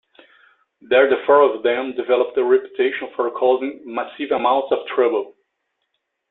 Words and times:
There 0.81 1.07
the 1.07 1.21
four 1.27 1.41
of 1.43 1.61
them 1.61 1.95
developed 1.95 2.35
a 2.35 2.43
reputation 2.43 3.09
for 3.15 3.29
causing 3.29 3.81
massive 3.85 4.31
amounts 4.31 4.71
of 4.71 4.87
trouble. 4.87 5.35